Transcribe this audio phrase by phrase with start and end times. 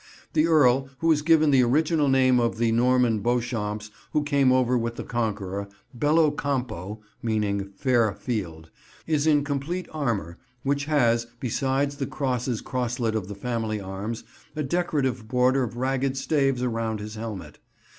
[0.33, 4.51] The Earl, who is given the old original name of the Norman Beauchamps who came
[4.51, 12.61] over with the Conqueror—"Bellocampo," meaning "fair field"—is in complete armour, which has, besides the crosses
[12.63, 14.23] crosslet of the family arms,
[14.55, 17.59] a decorative border of ragged staves around his helmet.